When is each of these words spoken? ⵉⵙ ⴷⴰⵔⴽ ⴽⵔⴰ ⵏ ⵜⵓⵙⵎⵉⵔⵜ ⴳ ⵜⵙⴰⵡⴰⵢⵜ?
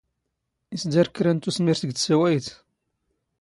ⵉⵙ 0.75 0.83
ⴷⴰⵔⴽ 0.93 1.07
ⴽⵔⴰ 1.17 1.25
ⵏ 1.31 1.35
ⵜⵓⵙⵎⵉⵔⵜ 1.43 1.81
ⴳ 1.87 1.91
ⵜⵙⴰⵡⴰⵢⵜ? 1.97 2.45